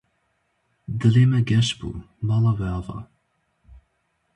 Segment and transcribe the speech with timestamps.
[0.99, 1.89] dilê me geş bû
[2.27, 2.99] mala we ava